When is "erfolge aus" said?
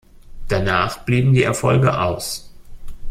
1.43-2.51